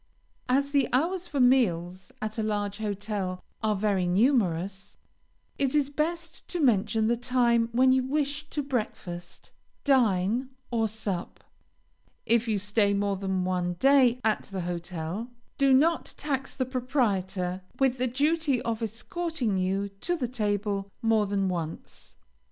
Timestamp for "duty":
18.07-18.59